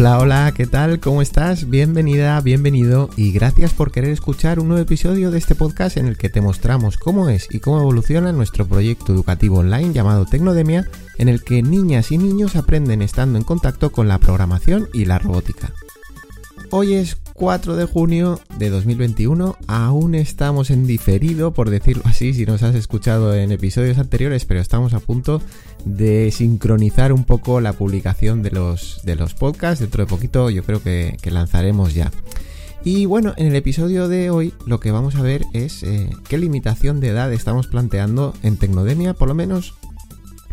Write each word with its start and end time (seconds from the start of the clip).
Hola, 0.00 0.18
hola, 0.18 0.54
¿qué 0.56 0.66
tal? 0.66 0.98
¿Cómo 0.98 1.20
estás? 1.20 1.68
Bienvenida, 1.68 2.40
bienvenido 2.40 3.10
y 3.18 3.32
gracias 3.32 3.74
por 3.74 3.92
querer 3.92 4.08
escuchar 4.12 4.58
un 4.58 4.68
nuevo 4.68 4.82
episodio 4.82 5.30
de 5.30 5.36
este 5.36 5.54
podcast 5.54 5.98
en 5.98 6.06
el 6.06 6.16
que 6.16 6.30
te 6.30 6.40
mostramos 6.40 6.96
cómo 6.96 7.28
es 7.28 7.46
y 7.50 7.60
cómo 7.60 7.80
evoluciona 7.80 8.32
nuestro 8.32 8.66
proyecto 8.66 9.12
educativo 9.12 9.58
online 9.58 9.92
llamado 9.92 10.24
Tecnodemia, 10.24 10.88
en 11.18 11.28
el 11.28 11.44
que 11.44 11.62
niñas 11.62 12.12
y 12.12 12.16
niños 12.16 12.56
aprenden 12.56 13.02
estando 13.02 13.36
en 13.36 13.44
contacto 13.44 13.92
con 13.92 14.08
la 14.08 14.16
programación 14.16 14.88
y 14.94 15.04
la 15.04 15.18
robótica. 15.18 15.74
Hoy 16.70 16.94
es 16.94 17.18
4 17.40 17.74
de 17.74 17.86
junio 17.86 18.38
de 18.58 18.68
2021. 18.68 19.56
Aún 19.66 20.14
estamos 20.14 20.70
en 20.70 20.86
diferido, 20.86 21.54
por 21.54 21.70
decirlo 21.70 22.02
así, 22.04 22.34
si 22.34 22.44
nos 22.44 22.62
has 22.62 22.74
escuchado 22.74 23.34
en 23.34 23.50
episodios 23.50 23.96
anteriores, 23.96 24.44
pero 24.44 24.60
estamos 24.60 24.92
a 24.92 25.00
punto 25.00 25.40
de 25.86 26.30
sincronizar 26.32 27.14
un 27.14 27.24
poco 27.24 27.62
la 27.62 27.72
publicación 27.72 28.42
de 28.42 28.50
los, 28.50 29.00
de 29.04 29.16
los 29.16 29.32
podcasts. 29.32 29.80
Dentro 29.80 30.04
de 30.04 30.10
poquito 30.10 30.50
yo 30.50 30.64
creo 30.64 30.82
que, 30.82 31.16
lanzaremos 31.30 31.94
ya. 31.94 32.10
Y 32.84 33.06
bueno, 33.06 33.32
en 33.38 33.46
el 33.46 33.56
episodio 33.56 34.06
de 34.06 34.28
hoy 34.28 34.52
lo 34.66 34.78
que 34.78 34.90
vamos 34.90 35.14
a 35.14 35.22
ver 35.22 35.46
es 35.54 35.82
eh, 35.82 36.10
qué 36.28 36.36
limitación 36.36 37.00
de 37.00 37.08
edad 37.08 37.32
estamos 37.32 37.68
planteando 37.68 38.34
en 38.42 38.58
Tecnodemia, 38.58 39.14
por 39.14 39.28
lo 39.28 39.34
menos 39.34 39.76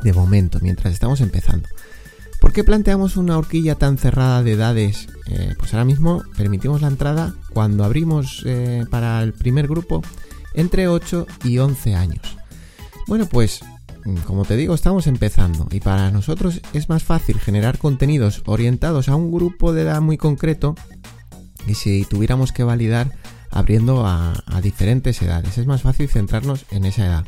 de 0.04 0.14
momento, 0.14 0.60
mientras 0.62 0.94
estamos 0.94 1.20
empezando. 1.20 1.68
¿Por 2.40 2.54
qué 2.54 2.64
planteamos 2.64 3.18
una 3.18 3.38
horquilla 3.38 3.76
tan 3.76 3.98
cerrada 3.98 4.44
de 4.44 4.54
edades? 4.54 5.08
Eh, 5.28 5.56
pues 5.58 5.74
ahora 5.74 5.86
mismo 5.86 6.24
permitimos 6.38 6.82
la 6.82 6.88
entrada 6.88 7.34
cuando 7.54 7.84
abrimos 7.84 8.44
eh, 8.46 8.86
para 8.90 9.22
el 9.24 9.34
primer 9.34 9.68
grupo 9.68 10.02
entre 10.54 10.88
8 10.88 11.26
y 11.44 11.58
11 11.58 11.96
años. 11.96 12.38
Bueno, 13.08 13.26
pues 13.26 13.62
mm, 14.06 14.18
como 14.18 14.46
te 14.46 14.56
digo, 14.56 14.76
estamos 14.76 15.08
empezando 15.08 15.68
y 15.72 15.80
para 15.80 16.12
nosotros 16.12 16.62
es 16.74 16.90
más 16.90 17.04
fácil 17.04 17.40
generar 17.40 17.80
contenidos 17.80 18.44
orientados 18.46 19.10
a 19.10 19.16
un 19.16 19.32
grupo 19.32 19.74
de 19.74 19.82
edad 19.82 20.02
muy 20.02 20.18
concreto 20.18 20.76
y 21.68 21.74
si 21.74 22.06
tuviéramos 22.06 22.52
que 22.52 22.64
validar 22.64 23.12
abriendo 23.50 24.06
a, 24.06 24.34
a 24.46 24.62
diferentes 24.62 25.22
edades. 25.22 25.58
Es 25.58 25.66
más 25.66 25.82
fácil 25.82 26.08
centrarnos 26.08 26.66
en 26.70 26.86
esa 26.86 27.06
edad. 27.06 27.26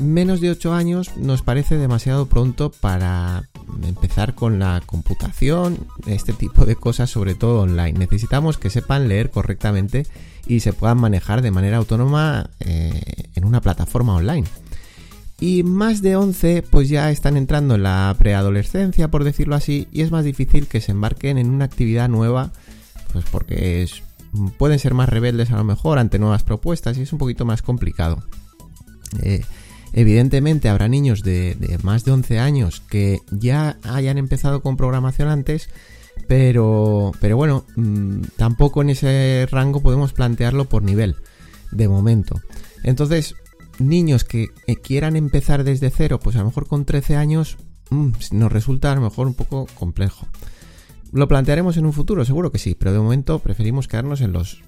Menos 0.00 0.40
de 0.40 0.50
8 0.50 0.72
años 0.74 1.16
nos 1.16 1.42
parece 1.42 1.76
demasiado 1.76 2.26
pronto 2.26 2.72
para 2.72 3.48
empezar 3.82 4.34
con 4.34 4.58
la 4.58 4.82
computación, 4.84 5.86
este 6.06 6.32
tipo 6.32 6.64
de 6.64 6.76
cosas, 6.76 7.10
sobre 7.10 7.34
todo 7.34 7.60
online. 7.60 7.98
Necesitamos 7.98 8.58
que 8.58 8.70
sepan 8.70 9.08
leer 9.08 9.30
correctamente 9.30 10.06
y 10.46 10.60
se 10.60 10.72
puedan 10.72 10.98
manejar 10.98 11.42
de 11.42 11.50
manera 11.50 11.78
autónoma 11.78 12.50
eh, 12.60 13.00
en 13.34 13.44
una 13.44 13.60
plataforma 13.60 14.14
online. 14.14 14.46
Y 15.40 15.64
más 15.64 16.02
de 16.02 16.14
11 16.14 16.62
pues 16.70 16.88
ya 16.88 17.10
están 17.10 17.36
entrando 17.36 17.74
en 17.74 17.82
la 17.82 18.14
preadolescencia, 18.18 19.08
por 19.08 19.24
decirlo 19.24 19.56
así, 19.56 19.88
y 19.90 20.02
es 20.02 20.12
más 20.12 20.24
difícil 20.24 20.68
que 20.68 20.80
se 20.80 20.92
embarquen 20.92 21.36
en 21.36 21.50
una 21.50 21.64
actividad 21.64 22.08
nueva, 22.08 22.52
pues 23.12 23.24
porque 23.30 23.88
pueden 24.56 24.78
ser 24.78 24.94
más 24.94 25.08
rebeldes 25.08 25.50
a 25.50 25.56
lo 25.56 25.64
mejor 25.64 25.98
ante 25.98 26.18
nuevas 26.18 26.42
propuestas 26.42 26.96
y 26.96 27.02
es 27.02 27.12
un 27.12 27.18
poquito 27.18 27.44
más 27.44 27.62
complicado. 27.62 28.22
Eh, 29.20 29.44
Evidentemente 29.92 30.68
habrá 30.68 30.88
niños 30.88 31.22
de, 31.22 31.78
más 31.82 32.04
de 32.04 32.12
11 32.12 32.38
años 32.38 32.80
que 32.80 33.20
ya 33.30 33.78
hayan 33.82 34.18
empezado 34.18 34.62
con 34.62 34.76
programación 34.76 35.28
antes, 35.28 35.68
pero, 36.28 37.12
bueno, 37.34 37.64
mm, 37.76 38.22
tampoco 38.36 38.82
en 38.82 38.90
ese 38.90 39.46
rango 39.50 39.80
podemos 39.80 40.12
plantearlo 40.12 40.66
por 40.66 40.82
nivel, 40.82 41.16
de 41.70 41.88
momento. 41.88 42.40
Entonces, 42.82 43.34
niños 43.78 44.24
que 44.24 44.48
eh, 44.66 44.76
quieran 44.76 45.16
empezar 45.16 45.64
desde 45.64 45.90
cero, 45.90 46.20
pues 46.20 46.36
a 46.36 46.40
lo 46.40 46.46
mejor 46.46 46.66
con 46.66 46.84
13 46.84 47.16
años 47.16 47.58
mm, 47.90 48.12
nos 48.32 48.52
resulta 48.52 48.92
a 48.92 48.94
lo 48.94 49.02
mejor 49.02 49.26
un 49.26 49.34
poco 49.34 49.66
complejo. 49.74 50.26
¿Lo 51.12 51.28
plantearemos 51.28 51.76
en 51.76 51.84
un 51.84 51.92
futuro? 51.92 52.24
Seguro 52.24 52.50
que 52.50 52.58
sí, 52.58 52.74
pero 52.74 52.92
de 52.92 52.98
momento 52.98 53.38
preferimos 53.40 53.86
quedarnos 53.86 54.22
en 54.22 54.32
los 54.32 54.62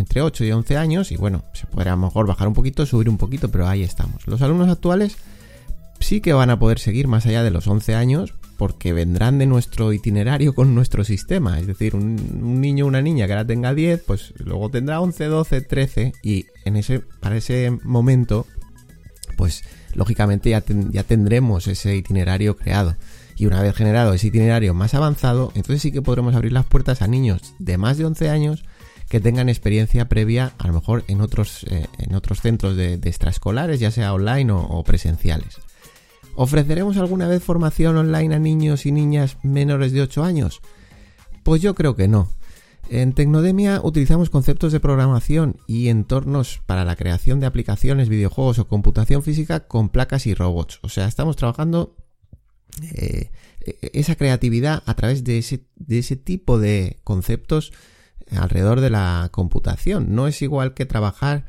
entre 0.00 0.22
8 0.22 0.44
y 0.44 0.52
11 0.52 0.76
años 0.76 1.12
y 1.12 1.16
bueno, 1.16 1.44
se 1.52 1.66
podrá 1.66 1.92
a 1.92 1.96
lo 1.96 2.02
mejor 2.02 2.26
bajar 2.26 2.48
un 2.48 2.54
poquito, 2.54 2.86
subir 2.86 3.08
un 3.08 3.18
poquito, 3.18 3.50
pero 3.50 3.68
ahí 3.68 3.82
estamos. 3.82 4.26
Los 4.26 4.42
alumnos 4.42 4.68
actuales 4.68 5.16
sí 6.00 6.20
que 6.20 6.32
van 6.32 6.50
a 6.50 6.58
poder 6.58 6.78
seguir 6.78 7.06
más 7.06 7.26
allá 7.26 7.42
de 7.42 7.50
los 7.50 7.66
11 7.66 7.94
años 7.94 8.34
porque 8.60 8.92
vendrán 8.92 9.38
de 9.38 9.46
nuestro 9.46 9.92
itinerario 9.92 10.54
con 10.54 10.74
nuestro 10.74 11.02
sistema. 11.02 11.58
Es 11.58 11.66
decir, 11.66 11.96
un, 11.96 12.60
niño 12.60 12.84
o 12.84 12.88
una 12.88 13.00
niña 13.00 13.26
que 13.26 13.32
ahora 13.32 13.46
tenga 13.46 13.72
10, 13.72 14.02
pues 14.06 14.34
luego 14.36 14.68
tendrá 14.68 15.00
11, 15.00 15.24
12, 15.24 15.60
13 15.62 16.12
y 16.22 16.46
en 16.66 16.76
ese, 16.76 17.00
para 17.20 17.36
ese 17.38 17.70
momento, 17.84 18.46
pues 19.38 19.62
lógicamente 19.94 20.50
ya, 20.50 20.62
ya 20.90 21.04
tendremos 21.04 21.68
ese 21.68 21.96
itinerario 21.96 22.56
creado. 22.56 22.96
Y 23.36 23.46
una 23.46 23.62
vez 23.62 23.74
generado 23.74 24.12
ese 24.12 24.26
itinerario 24.26 24.74
más 24.74 24.92
avanzado, 24.92 25.52
entonces 25.54 25.80
sí 25.80 25.90
que 25.90 26.02
podremos 26.02 26.34
abrir 26.34 26.52
las 26.52 26.66
puertas 26.66 27.00
a 27.00 27.06
niños 27.06 27.54
de 27.58 27.78
más 27.78 27.96
de 27.96 28.04
11 28.04 28.28
años 28.28 28.64
que 29.10 29.18
tengan 29.18 29.48
experiencia 29.48 30.08
previa 30.08 30.52
a 30.56 30.68
lo 30.68 30.72
mejor 30.72 31.02
en 31.08 31.20
otros, 31.20 31.64
eh, 31.64 31.88
en 31.98 32.14
otros 32.14 32.40
centros 32.40 32.76
de, 32.76 32.94
extraescolares, 32.94 33.80
ya 33.80 33.90
sea 33.90 34.14
online 34.14 34.52
o, 34.52 34.84
presenciales. 34.84 35.56
¿Ofreceremos 36.36 36.96
alguna 36.96 37.26
vez 37.26 37.42
formación 37.42 37.96
online 37.96 38.36
a 38.36 38.38
niños 38.38 38.86
y 38.86 38.92
niñas 38.92 39.36
menores 39.42 39.90
de 39.90 40.02
8 40.02 40.22
años? 40.22 40.60
Pues 41.42 41.60
yo 41.60 41.74
creo 41.74 41.96
que 41.96 42.06
no. 42.06 42.30
En 42.88 43.12
Tecnodemia 43.12 43.80
utilizamos 43.82 44.30
conceptos 44.30 44.70
de 44.70 44.78
programación 44.78 45.56
y 45.66 45.88
entornos 45.88 46.60
para 46.66 46.84
la 46.84 46.94
creación 46.94 47.40
de 47.40 47.46
aplicaciones, 47.46 48.08
videojuegos 48.08 48.60
o 48.60 48.68
computación 48.68 49.24
física 49.24 49.66
con 49.66 49.88
placas 49.88 50.28
y 50.28 50.34
robots. 50.34 50.78
O 50.82 50.88
sea, 50.88 51.08
estamos 51.08 51.34
trabajando 51.34 51.96
eh, 52.94 53.32
esa 53.92 54.14
creatividad 54.14 54.84
a 54.86 54.94
través 54.94 55.24
de 55.24 55.38
ese, 55.38 55.64
de 55.74 55.98
ese 55.98 56.14
tipo 56.14 56.60
de 56.60 57.00
conceptos 57.02 57.72
alrededor 58.36 58.80
de 58.80 58.90
la 58.90 59.28
computación. 59.32 60.14
No 60.14 60.26
es 60.26 60.42
igual 60.42 60.74
que 60.74 60.86
trabajar 60.86 61.44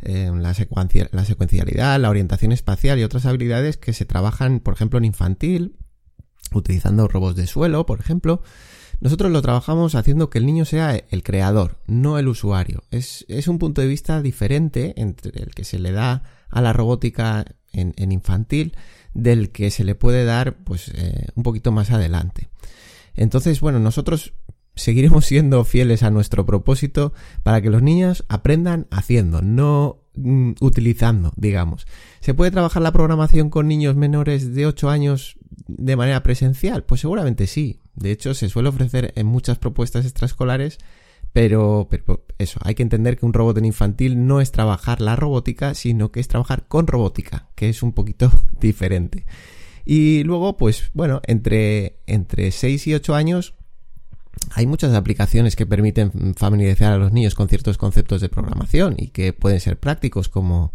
en 0.00 0.42
la, 0.42 0.54
la 1.10 1.24
secuencialidad, 1.24 2.00
la 2.00 2.10
orientación 2.10 2.52
espacial 2.52 2.98
y 2.98 3.04
otras 3.04 3.26
habilidades 3.26 3.76
que 3.76 3.92
se 3.92 4.04
trabajan, 4.04 4.60
por 4.60 4.74
ejemplo, 4.74 4.98
en 4.98 5.04
infantil, 5.04 5.76
utilizando 6.52 7.08
robots 7.08 7.36
de 7.36 7.46
suelo, 7.46 7.86
por 7.86 8.00
ejemplo. 8.00 8.42
Nosotros 9.00 9.30
lo 9.30 9.42
trabajamos 9.42 9.94
haciendo 9.94 10.30
que 10.30 10.38
el 10.38 10.46
niño 10.46 10.64
sea 10.64 10.96
el 10.96 11.22
creador, 11.22 11.78
no 11.86 12.18
el 12.18 12.28
usuario. 12.28 12.82
Es, 12.90 13.26
un 13.46 13.58
punto 13.58 13.82
de 13.82 13.88
vista 13.88 14.22
diferente 14.22 14.94
entre 14.96 15.42
el 15.42 15.54
que 15.54 15.64
se 15.64 15.78
le 15.78 15.92
da 15.92 16.22
a 16.48 16.60
la 16.62 16.72
robótica 16.72 17.44
en, 17.72 17.94
infantil 18.10 18.74
del 19.12 19.50
que 19.50 19.70
se 19.70 19.84
le 19.84 19.94
puede 19.94 20.24
dar 20.24 20.56
pues 20.64 20.88
eh, 20.94 21.26
un 21.34 21.42
poquito 21.42 21.72
más 21.72 21.90
adelante. 21.90 22.48
Entonces, 23.14 23.60
bueno, 23.60 23.80
nosotros 23.80 24.32
seguiremos 24.76 25.24
siendo 25.26 25.64
fieles 25.64 26.02
a 26.02 26.10
nuestro 26.10 26.46
propósito 26.46 27.12
para 27.42 27.60
que 27.60 27.70
los 27.70 27.82
niños 27.82 28.24
aprendan 28.28 28.86
haciendo, 28.90 29.42
no 29.42 30.04
mm, 30.14 30.52
utilizando, 30.60 31.32
digamos. 31.36 31.86
¿Se 32.20 32.34
puede 32.34 32.52
trabajar 32.52 32.82
la 32.82 32.92
programación 32.92 33.50
con 33.50 33.66
niños 33.66 33.96
menores 33.96 34.54
de 34.54 34.66
8 34.66 34.90
años 34.90 35.36
de 35.66 35.96
manera 35.96 36.22
presencial? 36.22 36.84
Pues 36.84 37.00
seguramente 37.00 37.46
sí. 37.46 37.80
De 37.94 38.12
hecho, 38.12 38.34
se 38.34 38.48
suele 38.48 38.68
ofrecer 38.68 39.12
en 39.16 39.26
muchas 39.26 39.58
propuestas 39.58 40.04
extraescolares, 40.04 40.78
pero, 41.36 41.86
eso, 42.38 42.60
hay 42.62 42.74
que 42.74 42.82
entender 42.82 43.18
que 43.18 43.26
un 43.26 43.34
robot 43.34 43.58
en 43.58 43.66
infantil 43.66 44.26
no 44.26 44.40
es 44.40 44.52
trabajar 44.52 45.02
la 45.02 45.16
robótica, 45.16 45.74
sino 45.74 46.10
que 46.10 46.20
es 46.20 46.28
trabajar 46.28 46.66
con 46.66 46.86
robótica, 46.86 47.50
que 47.54 47.68
es 47.68 47.82
un 47.82 47.92
poquito 47.92 48.30
diferente. 48.58 49.26
Y 49.84 50.24
luego, 50.24 50.56
pues 50.56 50.90
bueno, 50.94 51.20
entre, 51.26 51.98
entre 52.06 52.50
6 52.52 52.86
y 52.86 52.94
8 52.94 53.14
años 53.14 53.54
hay 54.52 54.66
muchas 54.66 54.94
aplicaciones 54.94 55.56
que 55.56 55.66
permiten 55.66 56.34
familiarizar 56.34 56.92
a 56.92 56.98
los 56.98 57.12
niños 57.12 57.34
con 57.34 57.48
ciertos 57.48 57.78
conceptos 57.78 58.20
de 58.20 58.28
programación 58.28 58.94
y 58.98 59.08
que 59.08 59.32
pueden 59.32 59.60
ser 59.60 59.78
prácticos 59.78 60.28
como, 60.28 60.72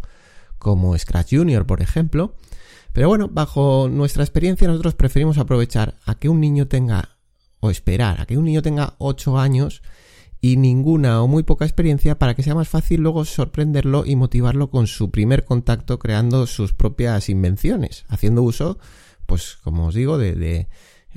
como 0.58 0.96
Scratch 0.96 1.36
Junior, 1.36 1.66
por 1.66 1.82
ejemplo. 1.82 2.34
Pero 2.92 3.08
bueno, 3.08 3.28
bajo 3.28 3.88
nuestra 3.90 4.22
experiencia 4.22 4.68
nosotros 4.68 4.94
preferimos 4.94 5.38
aprovechar 5.38 5.96
a 6.04 6.14
que 6.16 6.28
un 6.28 6.40
niño 6.40 6.68
tenga, 6.68 7.16
o 7.60 7.70
esperar 7.70 8.20
a 8.20 8.26
que 8.26 8.36
un 8.36 8.44
niño 8.44 8.62
tenga 8.62 8.94
8 8.98 9.38
años 9.38 9.82
y 10.40 10.56
ninguna 10.56 11.22
o 11.22 11.28
muy 11.28 11.44
poca 11.44 11.64
experiencia 11.64 12.18
para 12.18 12.34
que 12.34 12.42
sea 12.42 12.54
más 12.54 12.68
fácil 12.68 13.00
luego 13.00 13.24
sorprenderlo 13.24 14.04
y 14.04 14.16
motivarlo 14.16 14.70
con 14.70 14.88
su 14.88 15.10
primer 15.10 15.44
contacto 15.44 15.98
creando 15.98 16.46
sus 16.46 16.72
propias 16.72 17.28
invenciones, 17.28 18.04
haciendo 18.08 18.42
uso, 18.42 18.78
pues 19.26 19.56
como 19.62 19.86
os 19.86 19.94
digo, 19.94 20.18
de 20.18 20.68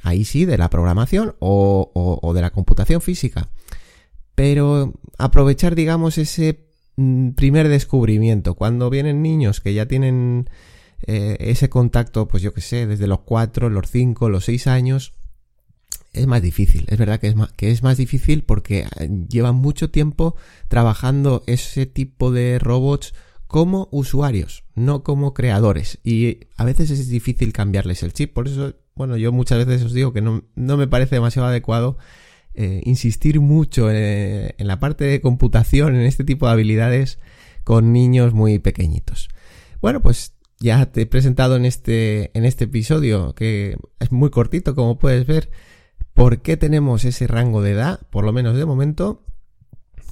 ahí 0.04 0.26
sí, 0.26 0.46
de 0.46 0.58
la 0.58 0.70
programación 0.70 1.36
o, 1.40 2.32
de 2.34 2.42
la 2.42 2.52
computación 2.52 3.02
física. 3.02 3.50
Pero 4.36 4.94
aprovechar, 5.18 5.76
digamos, 5.76 6.18
ese 6.18 6.68
mm, 6.98 7.32
primer 7.32 7.68
descubrimiento, 7.70 8.56
cuando 8.56 8.90
vienen 8.90 9.22
niños 9.22 9.62
que 9.62 9.74
ya 9.74 9.86
tienen 9.88 10.50
eh, 11.08 11.38
ese 11.40 11.70
contacto, 11.70 12.28
pues 12.28 12.44
yo 12.44 12.54
que 12.54 12.62
sé, 12.62 12.88
desde 12.88 13.08
los 13.08 13.22
4, 13.22 13.70
los 13.70 13.90
5, 13.90 14.30
los 14.30 14.46
6 14.46 14.68
años, 14.68 15.14
es 16.16 16.28
más 16.28 16.42
difícil. 16.42 16.86
Es 16.88 16.98
verdad 16.98 17.20
que 17.20 17.28
es 17.28 17.36
más, 17.36 17.52
que 17.52 17.72
es 17.72 17.84
más 17.84 17.98
difícil 17.98 18.44
porque 18.44 18.88
eh, 19.00 19.10
llevan 19.30 19.56
mucho 19.56 19.90
tiempo 19.90 20.36
trabajando 20.68 21.44
ese 21.46 21.86
tipo 21.86 22.32
de 22.32 22.60
robots 22.60 23.14
como 23.48 23.88
usuarios, 23.92 24.64
no 24.76 25.04
como 25.04 25.34
creadores. 25.34 26.00
Y 26.04 26.40
a 26.58 26.66
veces 26.66 26.90
es 26.90 27.10
difícil 27.10 27.54
cambiarles 27.54 28.04
el 28.04 28.14
chip. 28.14 28.34
Por 28.34 28.48
eso 28.48 28.76
bueno, 28.96 29.18
yo 29.18 29.32
muchas 29.32 29.66
veces 29.66 29.84
os 29.84 29.94
digo 29.94 30.14
que 30.14 30.22
no, 30.22 30.44
me 30.56 30.88
parece 30.88 31.16
demasiado 31.16 31.48
adecuado 31.48 31.98
eh, 32.54 32.82
insistir 32.86 33.42
mucho 33.42 33.92
en, 33.92 34.56
en 34.58 34.68
la 34.68 34.80
parte 34.80 35.04
de 35.04 35.20
computación, 35.20 35.96
en 35.96 36.04
este 36.04 36.24
tipo 36.24 36.46
de 36.46 36.54
habilidades 36.54 37.20
con 37.66 37.92
niños 37.92 38.34
muy 38.34 38.60
pequeñitos. 38.60 39.28
Bueno, 39.82 40.02
pues 40.02 40.36
ya 40.60 40.86
te 40.86 41.02
he 41.02 41.06
presentado 41.06 41.58
en 41.58 41.66
este, 41.66 42.32
en 42.38 42.46
este 42.46 42.66
episodio, 42.66 43.36
que 43.36 43.78
es 44.00 44.12
muy 44.12 44.30
cortito, 44.30 44.76
como 44.76 44.98
puedes 44.98 45.28
ver, 45.28 45.52
por 46.14 46.42
qué 46.42 46.56
tenemos 46.56 47.04
ese 47.04 47.28
rango 47.28 47.62
de 47.62 47.72
edad, 47.72 48.00
por 48.10 48.24
lo 48.24 48.32
menos 48.32 48.56
de 48.56 48.66
momento. 48.66 49.26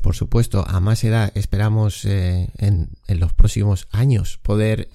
Por 0.02 0.16
supuesto, 0.16 0.66
a 0.68 0.82
más 0.82 1.02
edad 1.06 1.32
esperamos 1.36 2.04
eh, 2.04 2.50
en 2.58 2.90
los 3.08 3.34
próximos 3.34 3.88
años 3.92 4.38
poder 4.44 4.90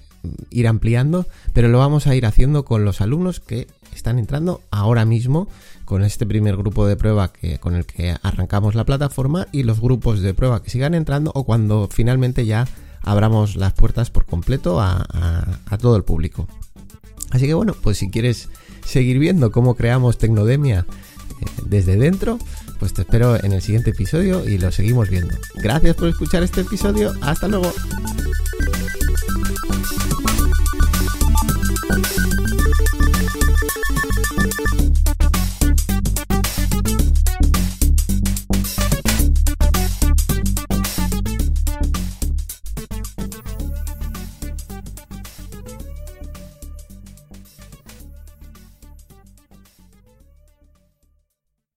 ir 0.49 0.67
ampliando, 0.67 1.27
pero 1.53 1.67
lo 1.67 1.79
vamos 1.79 2.07
a 2.07 2.15
ir 2.15 2.25
haciendo 2.25 2.65
con 2.65 2.85
los 2.85 3.01
alumnos 3.01 3.39
que 3.39 3.67
están 3.95 4.19
entrando 4.19 4.61
ahora 4.71 5.05
mismo 5.05 5.47
con 5.85 6.03
este 6.03 6.25
primer 6.25 6.55
grupo 6.55 6.85
de 6.85 6.95
prueba 6.95 7.33
que, 7.33 7.57
con 7.57 7.75
el 7.75 7.85
que 7.85 8.15
arrancamos 8.21 8.75
la 8.75 8.85
plataforma 8.85 9.47
y 9.51 9.63
los 9.63 9.81
grupos 9.81 10.21
de 10.21 10.33
prueba 10.33 10.61
que 10.61 10.69
sigan 10.69 10.93
entrando 10.93 11.31
o 11.33 11.45
cuando 11.45 11.89
finalmente 11.91 12.45
ya 12.45 12.67
abramos 13.01 13.55
las 13.55 13.73
puertas 13.73 14.11
por 14.11 14.25
completo 14.25 14.79
a, 14.79 15.07
todo 15.81 15.95
el 15.95 16.03
público. 16.03 16.47
Así 17.31 17.47
que 17.47 17.53
bueno, 17.53 17.73
pues 17.73 17.97
si 17.97 18.09
quieres 18.09 18.49
seguir 18.85 19.19
viendo 19.19 19.51
cómo 19.51 19.75
creamos 19.75 20.17
Tecnodemia 20.17 20.85
eh, 21.41 21.45
desde 21.65 21.95
dentro, 21.95 22.39
pues 22.79 22.93
te 22.93 23.01
espero 23.01 23.43
en 23.43 23.53
el 23.53 23.61
siguiente 23.61 23.91
episodio 23.91 24.47
y 24.47 24.57
lo 24.57 24.71
seguimos 24.71 25.09
viendo. 25.09 25.35
Gracias 25.55 25.95
por 25.95 26.07
escuchar 26.07 26.43
este 26.43 26.61
episodio, 26.61 27.13
hasta 27.21 27.47
luego. 27.47 27.71